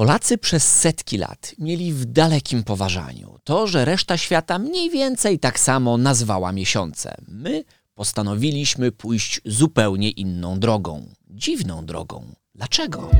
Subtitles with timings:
[0.00, 5.60] Polacy przez setki lat mieli w dalekim poważaniu to, że reszta świata mniej więcej tak
[5.60, 7.14] samo nazwała miesiące.
[7.28, 7.64] My
[7.94, 11.06] postanowiliśmy pójść zupełnie inną drogą.
[11.30, 12.34] Dziwną drogą.
[12.54, 13.10] Dlaczego?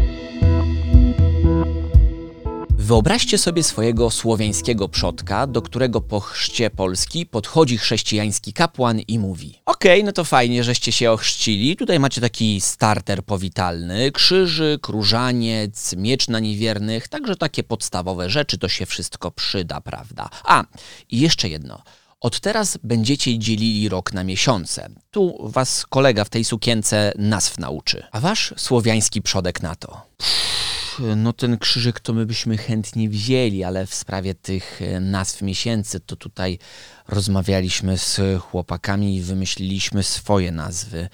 [2.80, 9.60] Wyobraźcie sobie swojego słowiańskiego przodka, do którego po chrzcie Polski podchodzi chrześcijański kapłan i mówi:
[9.66, 11.76] Okej, okay, no to fajnie, żeście się ochrzcili.
[11.76, 18.68] Tutaj macie taki starter powitalny: krzyżyk, różaniec, miecz na niewiernych, także takie podstawowe rzeczy to
[18.68, 20.28] się wszystko przyda, prawda?
[20.44, 20.64] A,
[21.10, 21.82] i jeszcze jedno.
[22.20, 24.88] Od teraz będziecie dzielili rok na miesiące.
[25.10, 28.02] Tu was kolega w tej sukience nazw nauczy.
[28.12, 30.02] A wasz słowiański przodek na to.
[30.16, 30.79] Pff,
[31.16, 36.00] no ten krzyżyk to my byśmy chętnie wzięli, ale w sprawie tych e, nazw miesięcy
[36.00, 36.58] to tutaj
[37.08, 41.08] rozmawialiśmy z chłopakami i wymyśliliśmy swoje nazwy.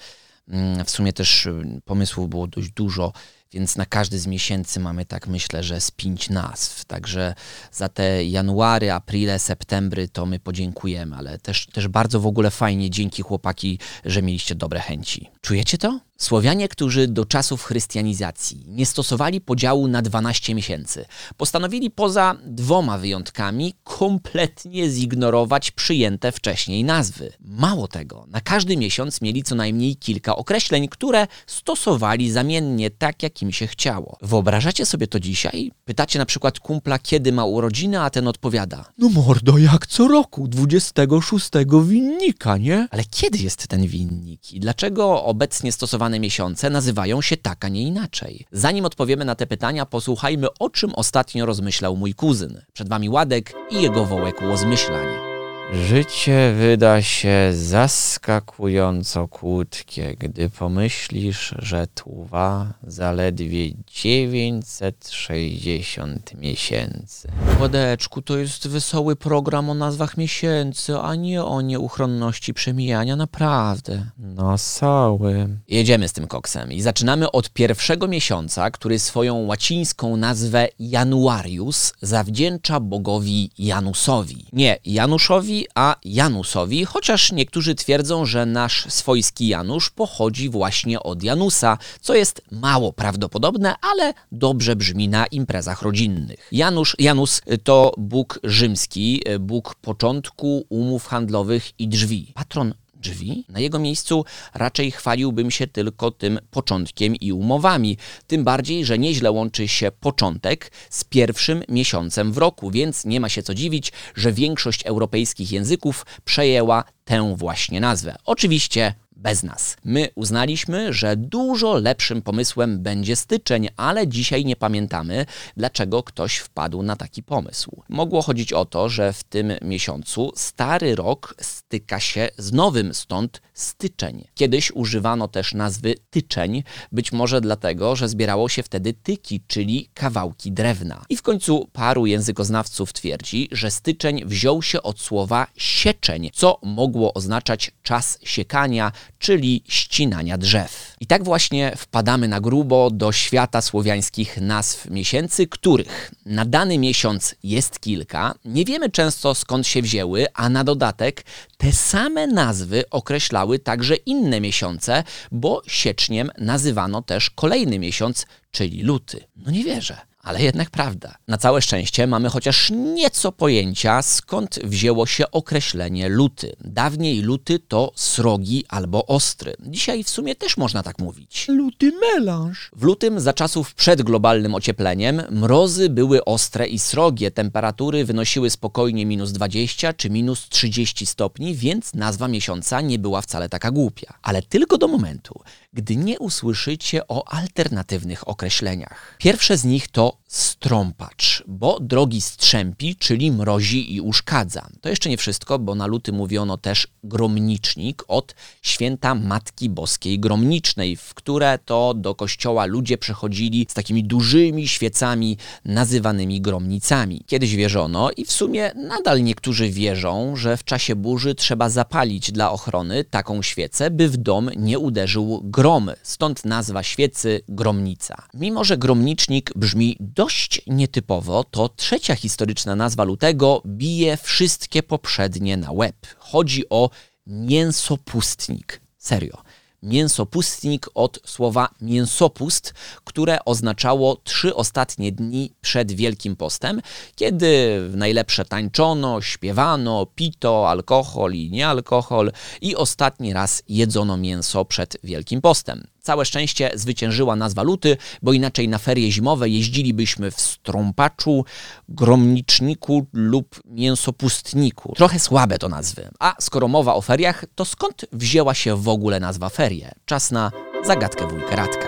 [0.47, 3.13] Mm, w sumie też e, pomysłów było dość dużo
[3.51, 6.85] więc na każdy z miesięcy mamy tak myślę, że z pięć nazw.
[6.85, 7.35] Także
[7.71, 12.89] za te january, aprile, septembry to my podziękujemy, ale też, też bardzo w ogóle fajnie,
[12.89, 15.29] dzięki chłopaki, że mieliście dobre chęci.
[15.41, 15.99] Czujecie to?
[16.17, 21.05] Słowianie, którzy do czasów chrystianizacji nie stosowali podziału na 12 miesięcy,
[21.37, 27.33] postanowili poza dwoma wyjątkami kompletnie zignorować przyjęte wcześniej nazwy.
[27.39, 33.41] Mało tego, na każdy miesiąc mieli co najmniej kilka określeń, które stosowali zamiennie tak, jak
[33.41, 34.17] im się chciało.
[34.21, 35.71] Wyobrażacie sobie to dzisiaj?
[35.85, 40.47] Pytacie na przykład kumpla, kiedy ma urodziny, a ten odpowiada: No mordo, jak co roku,
[40.47, 41.49] 26
[41.83, 42.87] winnika, nie?
[42.91, 47.81] Ale kiedy jest ten winnik i dlaczego obecnie stosowany miesiące nazywają się tak, a nie
[47.81, 48.45] inaczej.
[48.51, 52.61] Zanim odpowiemy na te pytania, posłuchajmy o czym ostatnio rozmyślał mój kuzyn.
[52.73, 55.26] Przed wami Ładek i jego wołek łozmyślań.
[55.73, 67.27] Życie wyda się zaskakująco krótkie, gdy pomyślisz, że trwa zaledwie 960 miesięcy.
[67.57, 74.05] Władeczku, to jest wesoły program o nazwach miesięcy, a nie o nieuchronności przemijania, naprawdę.
[74.17, 75.47] No sały.
[75.67, 82.79] Jedziemy z tym koksem i zaczynamy od pierwszego miesiąca, który swoją łacińską nazwę Januarius zawdzięcza
[82.79, 84.45] bogowi Janusowi.
[84.53, 91.77] Nie Januszowi, a Janusowi, chociaż niektórzy twierdzą, że nasz swojski Janusz pochodzi właśnie od Janusa,
[92.01, 96.47] co jest mało prawdopodobne, ale dobrze brzmi na imprezach rodzinnych.
[96.51, 102.31] Janusz, Janus to Bóg rzymski, Bóg początku umów handlowych i drzwi.
[102.35, 103.45] Patron drzwi.
[103.49, 107.97] Na jego miejscu raczej chwaliłbym się tylko tym początkiem i umowami.
[108.27, 113.29] Tym bardziej, że nieźle łączy się początek z pierwszym miesiącem w roku, więc nie ma
[113.29, 118.15] się co dziwić, że większość europejskich języków przejęła tę właśnie nazwę.
[118.25, 119.77] Oczywiście bez nas.
[119.83, 125.25] My uznaliśmy, że dużo lepszym pomysłem będzie styczeń, ale dzisiaj nie pamiętamy,
[125.57, 127.83] dlaczego ktoś wpadł na taki pomysł.
[127.89, 133.41] Mogło chodzić o to, że w tym miesiącu stary rok styka się z nowym, stąd
[133.53, 134.27] styczeń.
[134.35, 140.51] Kiedyś używano też nazwy tyczeń, być może dlatego, że zbierało się wtedy tyki, czyli kawałki
[140.51, 141.05] drewna.
[141.09, 147.13] I w końcu paru językoznawców twierdzi, że styczeń wziął się od słowa sieczeń, co mogło
[147.13, 150.95] oznaczać czas siekania, czyli ścinania drzew.
[150.99, 157.35] I tak właśnie wpadamy na grubo do świata słowiańskich nazw miesięcy, których na dany miesiąc
[157.43, 158.35] jest kilka.
[158.45, 161.25] Nie wiemy często skąd się wzięły, a na dodatek
[161.57, 169.23] te same nazwy określały także inne miesiące, bo sieczniem nazywano też kolejny miesiąc, czyli luty.
[169.35, 171.17] No nie wierzę ale jednak prawda.
[171.27, 176.55] Na całe szczęście mamy chociaż nieco pojęcia, skąd wzięło się określenie luty.
[176.61, 179.53] Dawniej luty to srogi albo ostry.
[179.59, 181.47] Dzisiaj w sumie też można tak mówić.
[181.47, 182.71] Luty melanż.
[182.75, 187.31] W lutym, za czasów przed globalnym ociepleniem, mrozy były ostre i srogie.
[187.31, 193.49] Temperatury wynosiły spokojnie minus 20 czy minus 30 stopni, więc nazwa miesiąca nie była wcale
[193.49, 194.13] taka głupia.
[194.21, 195.39] Ale tylko do momentu,
[195.73, 199.15] gdy nie usłyszycie o alternatywnych określeniach.
[199.17, 204.67] Pierwsze z nich to strąpacz, bo drogi strzępi, czyli mrozi i uszkadza.
[204.81, 210.95] To jeszcze nie wszystko, bo na luty mówiono też gromnicznik od święta Matki Boskiej Gromnicznej,
[210.95, 217.21] w które to do kościoła ludzie przechodzili z takimi dużymi świecami nazywanymi gromnicami.
[217.27, 222.51] Kiedyś wierzono i w sumie nadal niektórzy wierzą, że w czasie burzy trzeba zapalić dla
[222.51, 228.15] ochrony taką świecę, by w dom nie uderzył grom, stąd nazwa świecy gromnica.
[228.33, 235.71] Mimo, że gromnicznik brzmi dość nietypowo, to trzecia historyczna nazwa lutego bije wszystkie poprzednie na
[235.71, 235.95] łeb.
[236.17, 236.89] Chodzi o
[237.27, 238.81] mięsopustnik.
[238.97, 239.37] Serio.
[239.83, 246.81] Mięsopustnik od słowa mięsopust, które oznaczało trzy ostatnie dni przed Wielkim Postem,
[247.15, 252.31] kiedy najlepsze tańczono, śpiewano, pito, alkohol i niealkohol
[252.61, 255.87] i ostatni raz jedzono mięso przed Wielkim Postem.
[256.07, 261.45] Całe szczęście zwyciężyła nazwa luty, bo inaczej na ferie zimowe jeździlibyśmy w strąpaczu,
[261.89, 264.93] gromniczniku lub mięsopustniku.
[264.95, 266.09] Trochę słabe to nazwy.
[266.19, 269.91] A skoro mowa o feriach, to skąd wzięła się w ogóle nazwa ferie?
[270.05, 270.51] Czas na
[270.85, 271.87] zagadkę wujka Radka.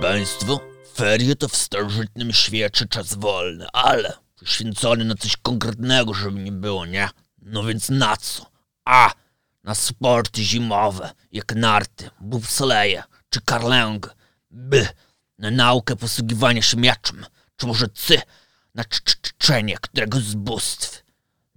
[0.00, 0.60] Państwo,
[0.94, 6.86] ferie to w starożytnym świecie czas wolny, ale poświęcony na coś konkretnego, żeby nie było,
[6.86, 7.08] nie?
[7.42, 8.46] No więc na co?
[8.84, 9.12] A,
[9.64, 14.14] na sporty zimowe, jak narty, bobsleje czy karlęg.
[14.50, 14.88] B,
[15.38, 18.22] na naukę posługiwania się mieczem, czy może C,
[18.74, 21.04] na czczenie któregoś z bóstw.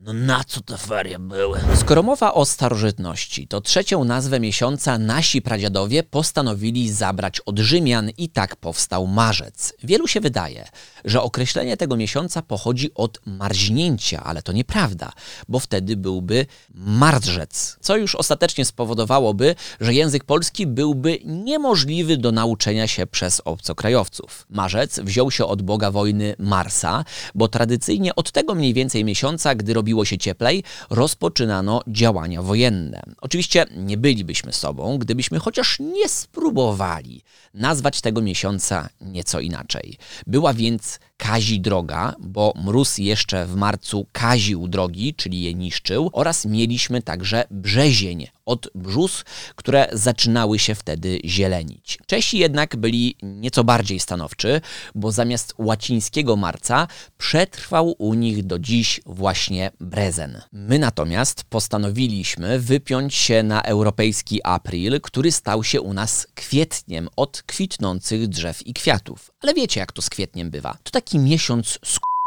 [0.05, 1.59] No na co te ferie były?
[1.75, 8.29] Skoro mowa o starożytności, to trzecią nazwę miesiąca nasi pradziadowie postanowili zabrać od Rzymian i
[8.29, 9.73] tak powstał marzec.
[9.83, 10.67] Wielu się wydaje,
[11.05, 15.11] że określenie tego miesiąca pochodzi od marznięcia, ale to nieprawda,
[15.49, 22.87] bo wtedy byłby marzec, co już ostatecznie spowodowałoby, że język polski byłby niemożliwy do nauczenia
[22.87, 24.45] się przez obcokrajowców.
[24.49, 29.73] Marzec wziął się od boga wojny Marsa, bo tradycyjnie od tego mniej więcej miesiąca, gdy
[29.93, 33.01] robiło się cieplej, rozpoczynano działania wojenne.
[33.21, 37.21] Oczywiście nie bylibyśmy sobą, gdybyśmy chociaż nie spróbowali
[37.53, 39.97] nazwać tego miesiąca nieco inaczej.
[40.27, 46.45] Była więc kazi droga, bo mróz jeszcze w marcu kaził drogi, czyli je niszczył, oraz
[46.45, 49.23] mieliśmy także brzezień od brzus,
[49.55, 51.99] które zaczynały się wtedy zielenić.
[52.05, 54.61] Czesi jednak byli nieco bardziej stanowczy,
[54.95, 56.87] bo zamiast łacińskiego marca
[57.17, 60.41] przetrwał u nich do dziś właśnie brezen.
[60.51, 67.43] My natomiast postanowiliśmy wypiąć się na europejski april, który stał się u nas kwietniem od
[67.43, 69.31] kwitnących drzew i kwiatów.
[69.39, 70.77] Ale wiecie, jak to z kwietniem bywa.
[70.83, 71.79] To taki miesiąc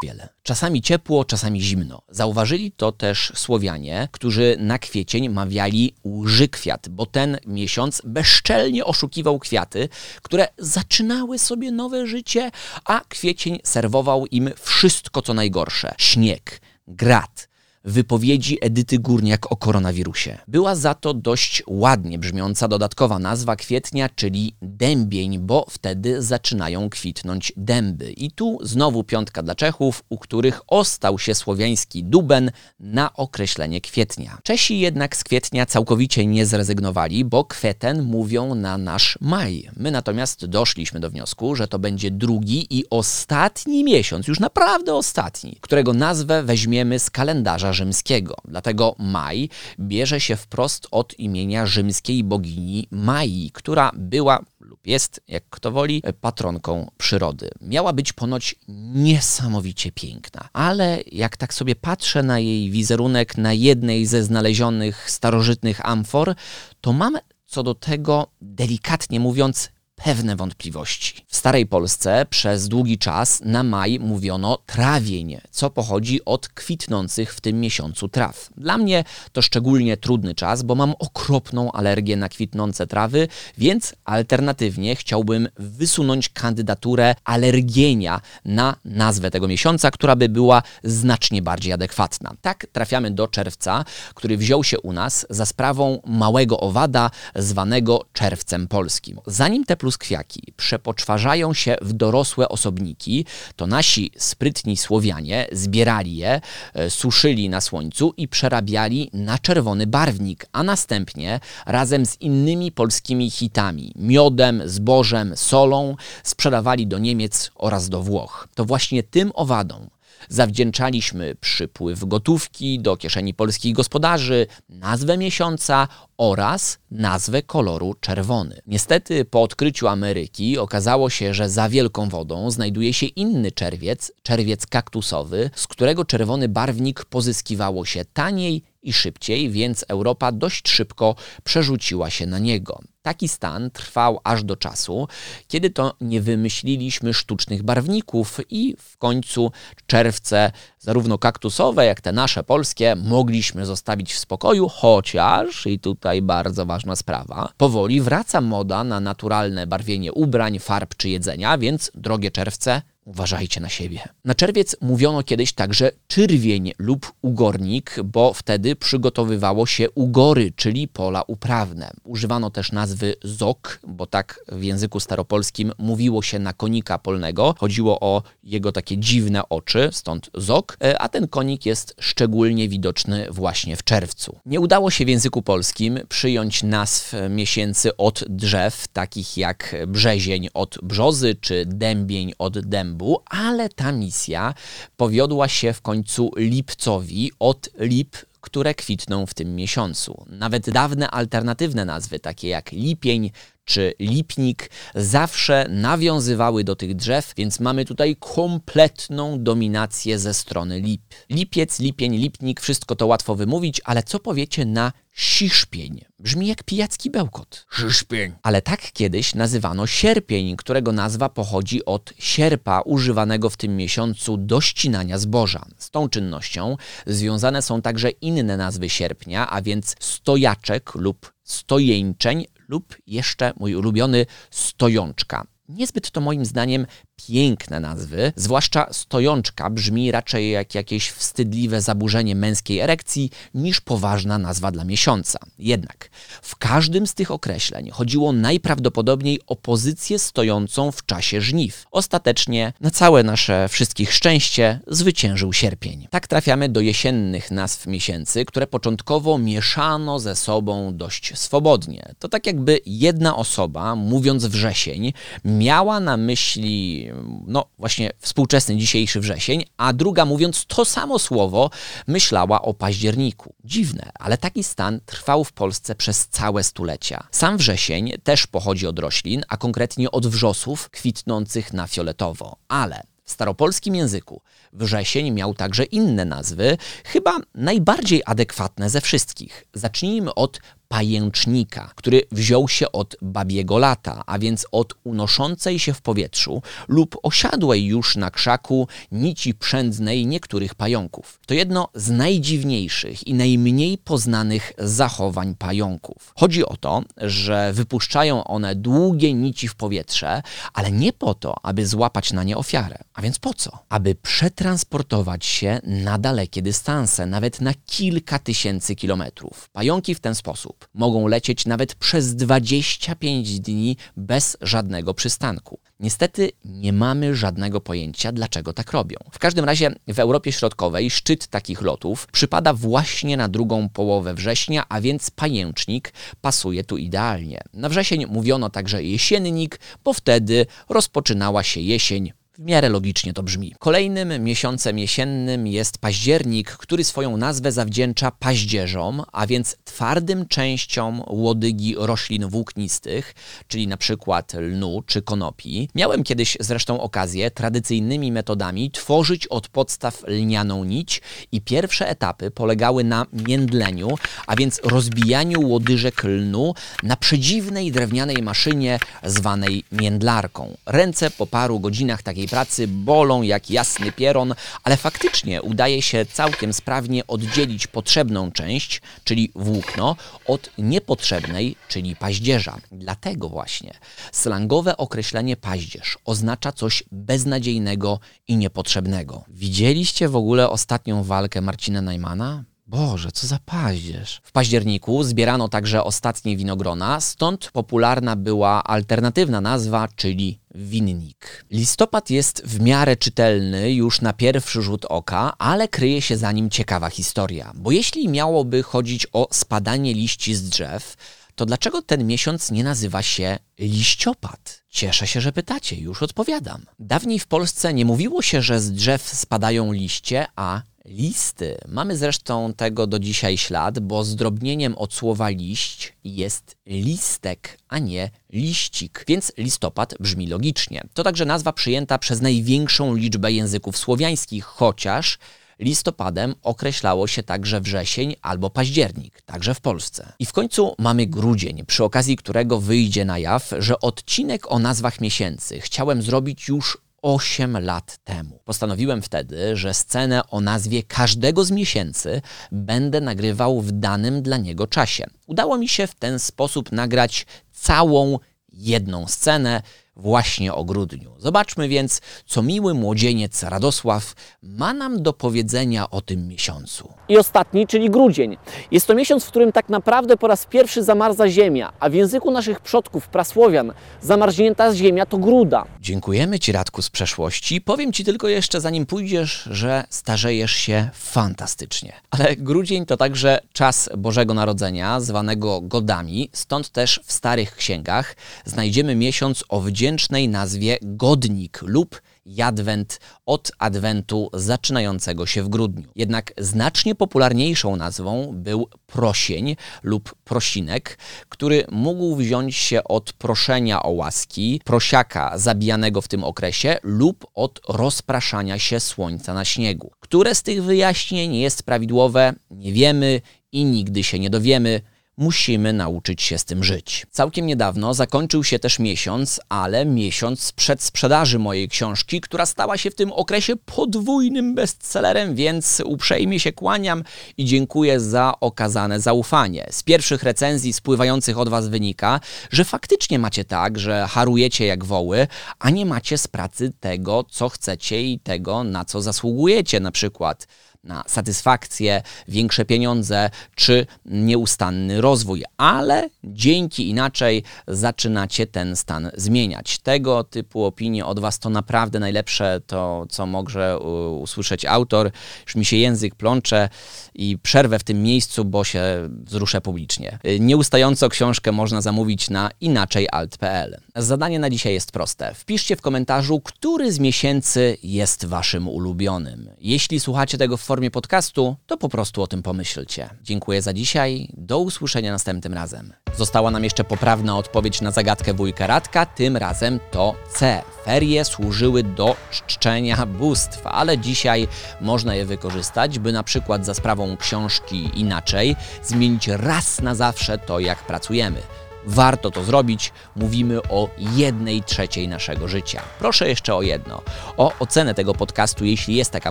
[0.03, 0.29] wiele.
[0.43, 2.03] Czasami ciepło, czasami zimno.
[2.09, 9.39] Zauważyli to też Słowianie, którzy na kwiecień mawiali łży kwiat, bo ten miesiąc bezczelnie oszukiwał
[9.39, 9.89] kwiaty,
[10.23, 12.51] które zaczynały sobie nowe życie,
[12.85, 15.95] a kwiecień serwował im wszystko co najgorsze.
[15.99, 17.49] Śnieg, grat,
[17.87, 20.39] wypowiedzi Edyty Górniak o koronawirusie.
[20.49, 27.53] Była za to dość ładnie brzmiąca dodatkowa nazwa kwietnia, czyli dębień, bo wtedy zaczynają kwitnąć
[27.57, 28.13] dęby.
[28.13, 32.51] I tu znowu piątka dla Czechów, u których ostał się słowiański duben
[32.81, 34.39] na określenie kwietnia.
[34.43, 39.71] Czesi jednak z kwietnia całkowicie nie zrezygnowali, bo kweten mówią na nasz maj.
[39.77, 45.59] My natomiast doszliśmy do wniosku, że to będzie drugi i ostatni miesiąc, już naprawdę ostatni,
[45.61, 48.35] którego nazwę weźmiemy z kalendarza rzymskiego.
[48.45, 49.49] Dlatego maj
[49.81, 56.03] bierze się wprost od imienia rzymskiej bogini Mai, która była lub jest, jak kto woli,
[56.21, 57.51] patronką przyrody.
[57.61, 58.55] Miała być ponoć
[58.95, 65.87] niesamowicie piękna, ale jak tak sobie patrzę na jej wizerunek na jednej ze znalezionych starożytnych
[65.87, 66.35] amfor,
[66.81, 71.25] to mam co do tego, delikatnie mówiąc, pewne wątpliwości.
[71.29, 77.41] W starej Polsce przez długi czas na maj mówiono trawień, co pochodzi od kwitnących w
[77.41, 78.51] tym miesiącu traw.
[78.57, 83.29] Dla mnie to szczególnie trudny czas, bo mam okropną alergię na kwitnące trawy,
[83.59, 91.73] więc alternatywnie chciałbym wysunąć kandydaturę alergienia na nazwę tego miesiąca, która by była znacznie bardziej
[91.73, 92.33] adekwatna.
[92.43, 93.85] Tak trafiamy do czerwca,
[94.15, 99.21] który wziął się u nas za sprawą małego owada zwanego czerwcem polskim.
[99.27, 103.27] Zanim te pluskwiaki przepoczwarzają się w dorosłe osobniki,
[103.57, 106.41] to nasi sprytni Słowianie zbierali je,
[106.75, 113.31] e, suszyli na słońcu i przerabiali na czerwony barwnik, a następnie razem z innymi polskimi
[113.31, 118.49] hitami, miodem, zbożem, solą, sprzedawali do Niemiec oraz do Włoch.
[118.55, 119.96] To właśnie tym owadom
[120.29, 128.61] zawdzięczaliśmy przypływ gotówki do kieszeni polskich gospodarzy, nazwę miesiąca oraz nazwę koloru czerwony.
[128.67, 134.67] Niestety po odkryciu Ameryki okazało się, że za wielką wodą znajduje się inny czerwiec, czerwiec
[134.67, 141.15] kaktusowy, z którego czerwony barwnik pozyskiwało się taniej i szybciej, więc Europa dość szybko
[141.45, 142.81] przerzuciła się na niego.
[143.03, 145.09] Taki stan trwał aż do czasu,
[145.49, 149.53] kiedy to nie wymyśliliśmy sztucznych barwników i w końcu
[149.87, 156.67] czerwce, zarówno kaktusowe, jak te nasze polskie, mogliśmy zostawić w spokoju, chociaż, i tutaj bardzo
[156.67, 162.83] ważna sprawa, powoli wraca moda na naturalne barwienie ubrań, farb czy jedzenia, więc drogie czerwce,
[163.07, 164.01] uważajcie na siebie.
[164.25, 171.23] Na czerwiec mówiono kiedyś także czerwień lub ugornik, bo wtedy przygotowywało się ugory, czyli pola
[171.27, 171.91] uprawne.
[172.05, 177.55] Używano też nazwy zok, bo tak w języku staropolskim mówiło się na konika polnego.
[177.59, 183.27] Chodziło o jego takie dziwne oczy, stąd zok, e, a ten konik jest szczególnie widoczny
[183.31, 184.39] właśnie w czerwcu.
[184.47, 190.79] Nie udało się w języku polskim przyjąć nazw miesięcy od drzew, takich jak brzezień od
[190.83, 192.96] brzozy czy dębień od dębu,
[193.31, 194.55] ale ta misja
[194.97, 200.25] powiodła się w końcu lipcowi od lip które kwitną w tym miesiącu.
[200.29, 203.31] Nawet dawne alternatywne nazwy, takie jak lipień
[203.67, 211.03] czy lipnik, zawsze nawiązywały do tych drzew, więc mamy tutaj kompletną dominację ze strony lip.
[211.31, 216.05] Lipiec, lipień, lipnik, wszystko to łatwo wymówić, ale co powiecie na siszpień?
[216.19, 217.67] Brzmi jak pijacki bełkot.
[217.71, 218.33] Szyszpień.
[218.43, 224.61] Ale tak kiedyś nazywano sierpień, którego nazwa pochodzi od sierpa używanego w tym miesiącu do
[224.61, 225.67] ścinania zboża.
[225.79, 232.97] Z tą czynnością związane są także inne nazwy sierpnia, a więc stojaczek lub stojeńczeń lub
[233.07, 235.47] jeszcze mój ulubiony stojączka.
[235.69, 236.87] Niezbyt to moim zdaniem
[237.29, 244.71] piękne nazwy, zwłaszcza stojączka brzmi raczej jak jakieś wstydliwe zaburzenie męskiej erekcji niż poważna nazwa
[244.71, 245.39] dla miesiąca.
[245.59, 246.11] Jednak
[246.43, 251.85] w każdym z tych określeń chodziło najprawdopodobniej o pozycję stojącą w czasie żniw.
[251.91, 256.09] Ostatecznie, na całe nasze wszystkich szczęście, zwyciężył sierpień.
[256.11, 262.15] Tak trafiamy do jesiennych nazw miesięcy, które początkowo mieszano ze sobą dość swobodnie.
[262.19, 265.13] To tak jakby jedna osoba, mówiąc wrzesień,
[265.45, 267.06] miała na myśli
[267.47, 271.71] no właśnie współczesny dzisiejszy wrzesień, a druga mówiąc to samo słowo
[272.07, 273.55] myślała o październiku.
[273.65, 277.27] Dziwne, ale taki stan trwał w Polsce przez całe stulecia.
[277.31, 282.57] Sam wrzesień też pochodzi od roślin, a konkretnie od wrzosów kwitnących na fioletowo.
[282.69, 289.65] Ale w staropolskim języku wrzesień miał także inne nazwy, chyba najbardziej adekwatne ze wszystkich.
[289.75, 296.03] Zacznijmy od pajęcznika, który wziął się od babiego lata, a więc od unoszącej się w
[296.03, 301.41] powietrzu lub osiadłej już na krzaku nici przędnej niektórych pająków.
[301.47, 306.33] To jedno z najdziwniejszych i najmniej poznanych zachowań pająków.
[306.37, 311.87] Chodzi o to, że wypuszczają one długie nici w powietrze, ale nie po to, aby
[311.87, 312.99] złapać na nie ofiarę.
[313.15, 313.79] A więc po co?
[313.89, 319.69] Aby przetransportować się na dalekie dystanse, nawet na kilka tysięcy kilometrów.
[319.73, 325.79] Pająki w ten sposób mogą lecieć nawet przez 25 dni bez żadnego przystanku.
[326.01, 329.17] Niestety nie mamy żadnego pojęcia, dlaczego tak robią.
[329.33, 334.85] W każdym razie w Europie Środkowej szczyt takich lotów przypada właśnie na drugą połowę września,
[334.89, 337.61] a więc pajęcznik pasuje tu idealnie.
[337.75, 343.75] Na wrzesień mówiono także jesiennik, bo wtedy rozpoczynała się jesień w miarę logicznie to brzmi.
[343.79, 351.95] Kolejnym miesiącem jesiennym jest październik, który swoją nazwę zawdzięcza paździerzom, a więc twardym częściom łodygi
[351.99, 353.35] roślin włóknistych,
[353.69, 355.89] czyli na przykład lnu czy konopi.
[355.95, 361.23] Miałem kiedyś zresztą okazję tradycyjnymi metodami tworzyć od podstaw lnianą nić
[361.53, 364.09] i pierwsze etapy polegały na międleniu,
[364.47, 370.77] a więc rozbijaniu łodyżek lnu na przedziwnej drewnianej maszynie zwanej międlarką.
[370.87, 376.73] Ręce po paru godzinach takiej pracy bolą jak jasny pieron, ale faktycznie udaje się całkiem
[376.73, 382.79] sprawnie oddzielić potrzebną część, czyli włókno, od niepotrzebnej, czyli paździerza.
[382.93, 383.95] Dlatego właśnie
[384.33, 389.45] slangowe określenie paździerz oznacza coś beznadziejnego i niepotrzebnego.
[389.49, 392.65] Widzieliście w ogóle ostatnią walkę Marcina Najmana?
[392.87, 394.41] Boże, co za paździerz.
[394.43, 401.65] W październiku zbierano także ostatnie winogrona, stąd popularna była alternatywna nazwa, czyli winnik.
[401.71, 406.71] Listopad jest w miarę czytelny już na pierwszy rzut oka, ale kryje się za nim
[406.71, 407.73] ciekawa historia.
[407.75, 411.17] Bo jeśli miałoby chodzić o spadanie liści z drzew,
[411.55, 414.83] to dlaczego ten miesiąc nie nazywa się liściopad?
[414.89, 416.87] Cieszę się, że pytacie, już odpowiadam.
[416.99, 421.79] Dawniej w Polsce nie mówiło się, że z drzew spadają liście, a listy.
[421.89, 428.31] Mamy zresztą tego do dzisiaj ślad, bo zdrobnieniem od słowa liść jest listek, a nie
[428.53, 431.03] liścik, więc listopad brzmi logicznie.
[431.15, 435.39] To także nazwa przyjęta przez największą liczbę języków słowiańskich, chociaż
[435.79, 440.33] listopadem określało się także wrzesień albo październik, także w Polsce.
[440.39, 445.21] I w końcu mamy grudzień, przy okazji którego wyjdzie na jaw, że odcinek o nazwach
[445.21, 448.61] miesięcy chciałem zrobić już 8 lat temu.
[448.65, 452.43] Postanowiłem wtedy, że scenę o nazwie każdego z miesięcy
[452.73, 455.27] będę nagrywał w danym dla niego czasie.
[455.47, 458.39] Udało mi się w ten sposób nagrać całą
[458.73, 459.83] jedną scenę
[460.17, 461.31] właśnie o grudniu.
[461.39, 467.13] Zobaczmy więc, co miły młodzieniec Radosław ma nam do powiedzenia o tym miesiącu.
[467.29, 468.57] I ostatni, czyli grudzień.
[468.91, 472.51] Jest to miesiąc, w którym tak naprawdę po raz pierwszy zamarza ziemia, a w języku
[472.51, 473.93] naszych przodków, prasłowian,
[474.23, 475.85] zamarznięta ziemia to gruda.
[476.01, 477.81] Dziękujemy Ci, Radku, z przeszłości.
[477.81, 482.13] Powiem Ci tylko jeszcze, zanim pójdziesz, że starzejesz się fantastycznie.
[482.31, 489.15] Ale grudzień to także czas Bożego Narodzenia, zwanego godami, stąd też w starych księgach znajdziemy
[489.15, 496.09] miesiąc o wdzięcznej nazwie Godnik lub Jadwent od adwentu zaczynającego się w grudniu.
[496.17, 504.11] Jednak znacznie popularniejszą nazwą był prosień lub prosinek, który mógł wziąć się od proszenia o
[504.11, 510.11] łaski, prosiaka zabijanego w tym okresie lub od rozpraszania się słońca na śniegu.
[510.21, 513.41] Które z tych wyjaśnień jest prawidłowe, nie wiemy
[513.73, 515.01] i nigdy się nie dowiemy
[515.39, 517.27] musimy nauczyć się z tym żyć.
[517.31, 523.11] Całkiem niedawno zakończył się też miesiąc, ale miesiąc przed sprzedaży mojej książki, która stała się
[523.11, 527.25] w tym okresie podwójnym bestsellerem, więc uprzejmie się kłaniam
[527.57, 529.87] i dziękuję za okazane zaufanie.
[529.91, 532.41] Z pierwszych recenzji spływających od Was wynika,
[532.71, 535.47] że faktycznie macie tak, że harujecie jak woły,
[535.79, 540.67] a nie macie z pracy tego, co chcecie i tego, na co zasługujecie, na przykład
[541.05, 549.99] na satysfakcję, większe pieniądze czy nieustanny rozwój, ale dzięki inaczej zaczynacie ten stan zmieniać.
[549.99, 553.99] Tego typu opinie od Was to naprawdę najlepsze, to co może
[554.41, 555.31] usłyszeć autor.
[555.67, 556.89] Już mi się język plącze
[557.35, 560.39] i przerwę w tym miejscu, bo się wzruszę publicznie.
[560.61, 564.01] Nieustająco książkę można zamówić na inaczejalt.pl.
[564.17, 565.55] Zadanie na dzisiaj jest proste.
[565.55, 569.71] Wpiszcie w komentarzu, który z miesięcy jest Waszym ulubionym.
[569.81, 573.31] Jeśli słuchacie tego w formie podcastu, to po prostu o tym pomyślcie.
[573.43, 574.49] Dziękuję za dzisiaj.
[574.57, 576.13] Do usłyszenia następnym razem.
[576.37, 579.27] Została nam jeszcze poprawna odpowiedź na zagadkę wujka Radka.
[579.27, 580.83] Tym razem to C.
[581.05, 584.69] Ferie służyły do czczenia bóstw, ale dzisiaj
[585.01, 590.81] można je wykorzystać, by na przykład za sprawą książki inaczej zmienić raz na zawsze to,
[590.81, 591.63] jak pracujemy
[592.07, 596.03] warto to zrobić, mówimy o jednej trzeciej naszego życia.
[596.19, 597.23] Proszę jeszcze o jedno:
[597.57, 599.51] o ocenę tego podcastu, jeśli jest taka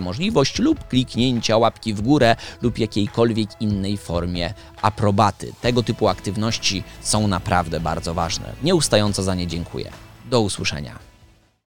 [0.00, 5.52] możliwość, lub kliknięcia łapki w górę, lub jakiejkolwiek innej formie aprobaty.
[5.60, 8.52] Tego typu aktywności są naprawdę bardzo ważne.
[8.62, 9.90] Nieustająco za nie dziękuję.
[10.24, 11.05] Do usłyszenia.